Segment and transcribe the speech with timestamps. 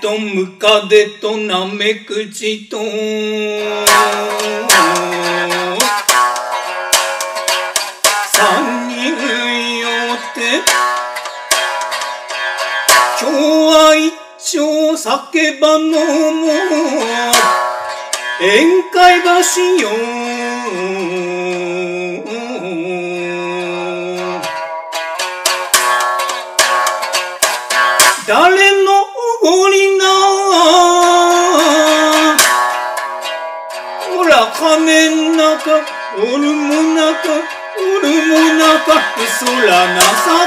[0.00, 2.78] とムカデとナメクジと。
[8.32, 9.16] 三人
[9.80, 10.62] よって。
[13.20, 14.12] 今日は一
[14.52, 16.42] 丁酒場のも
[18.40, 19.88] 宴会場しよ
[28.26, 29.01] 誰の
[29.44, 29.48] ほ
[34.22, 35.82] ら金ん中
[36.16, 37.42] おるも中
[37.76, 38.94] おるも中
[39.26, 39.50] そら
[39.98, 40.06] 情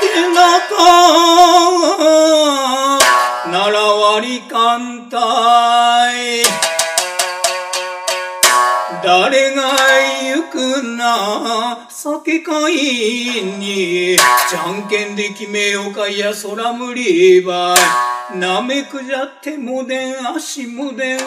[0.00, 0.38] けな
[0.70, 0.70] か
[3.50, 6.44] なら割り艦隊
[9.02, 9.62] 誰が
[10.32, 11.86] 行くな。
[11.88, 14.16] 酒会に。
[14.16, 16.08] じゃんけんで決めようか。
[16.08, 18.15] いやそら無理ばい。
[18.34, 21.20] なめくじゃってもでん足もでん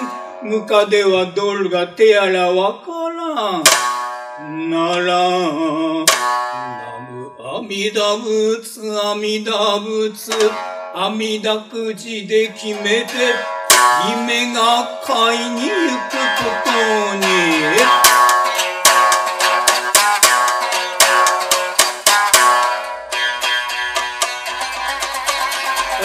[0.43, 4.69] ムカデはドルが手やらわからん。
[4.69, 6.05] ならナ
[7.09, 10.31] ム阿弥陀仏阿弥陀仏。
[10.93, 13.07] 阿弥陀くじで決めて
[14.09, 15.69] 夢が買いに行
[16.09, 16.71] くこと
[17.15, 17.23] に。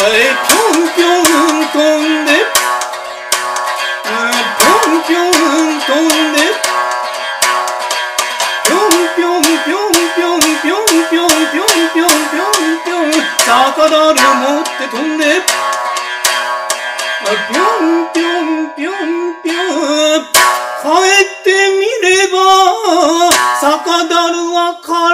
[0.06, 0.53] えぴょん
[0.94, 1.24] ぴょん
[1.72, 2.64] 飛んで。
[4.04, 5.32] ぴょんぴょん
[5.80, 6.38] 飛んで
[8.64, 13.12] ぴょんぴょんぴょんぴょんぴょんぴょんぴょんぴょんぴょんぴょん
[13.44, 15.24] 逆だる持って飛んで
[17.24, 19.02] ぴょんぴょんぴょん
[19.42, 21.48] ぴょん帰って
[21.80, 22.34] みれば
[23.60, 23.64] 逆
[24.08, 25.13] だるわから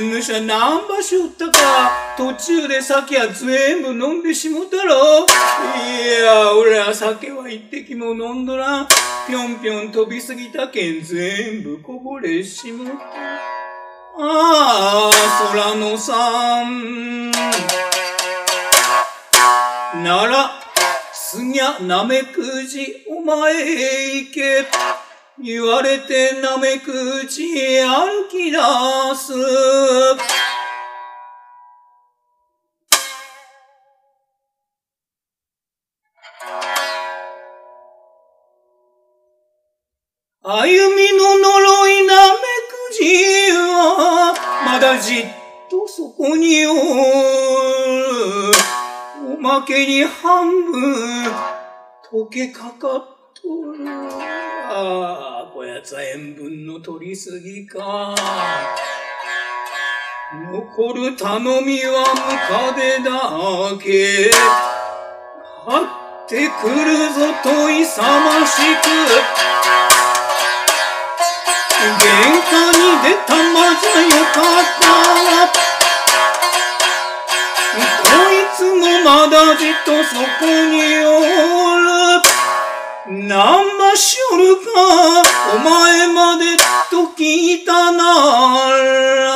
[0.00, 1.90] 何場所おったか。
[2.16, 5.26] 途中で酒は全部飲んでしもたろ。
[5.26, 8.88] いや俺は酒は一滴も飲んどらん。
[9.26, 12.92] ぴょんぴょん飛びすぎたけん全部こぼれしもた。
[14.22, 15.10] ああ
[15.52, 17.30] 空のさん。
[20.02, 20.50] なら、
[21.12, 24.66] すぎゃなめくじお前へ行け。
[25.42, 28.58] 言われてなめくじへ歩き出
[29.14, 29.32] す。
[40.42, 43.04] 歩みの呪いなめくじ
[43.52, 44.34] は、
[44.66, 45.26] まだじっ
[45.70, 46.80] とそこにおる。
[49.38, 51.32] おまけに半分
[52.12, 55.29] 溶けかかっとる。
[55.52, 58.14] こやつは塩分の取りすぎか。
[60.52, 63.10] 残る頼みはムカデだ
[63.82, 64.30] け。
[65.66, 67.80] 張ってくるぞと勇
[68.24, 68.86] ましく。
[71.98, 72.06] 玄
[72.48, 74.86] 関に出たまじゃよかった。
[78.02, 81.90] こいつもまだじっとそこにおる。
[83.96, 84.62] しおるか、
[85.54, 86.56] お前まで
[86.90, 88.04] と聞いたな
[88.74, 89.30] ら。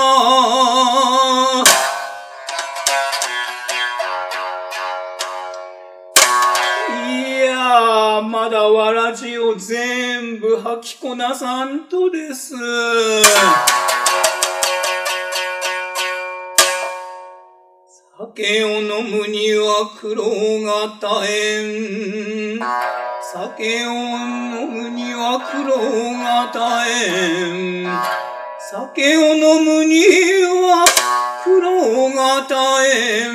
[7.09, 12.55] いや、まだわらじを全部吐きこなさんとです。
[18.17, 20.25] 酒を飲むには苦労
[20.63, 23.14] が絶えん。
[23.35, 25.77] 酒を飲むには苦労
[26.23, 26.61] が絶
[27.11, 27.87] えん。
[28.61, 30.05] 酒を飲むに
[30.63, 30.87] は
[31.43, 32.55] 苦労が絶
[32.95, 33.29] えん。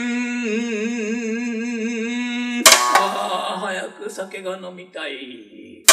[2.95, 5.83] ああ、早く酒が飲みたい。